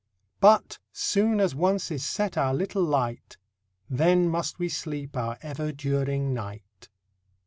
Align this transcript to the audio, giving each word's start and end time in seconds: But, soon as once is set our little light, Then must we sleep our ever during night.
But, 0.39 0.79
soon 0.91 1.39
as 1.39 1.53
once 1.53 1.91
is 1.91 2.03
set 2.03 2.35
our 2.35 2.55
little 2.55 2.81
light, 2.81 3.37
Then 3.87 4.29
must 4.29 4.57
we 4.57 4.67
sleep 4.67 5.15
our 5.15 5.37
ever 5.43 5.71
during 5.71 6.33
night. 6.33 6.89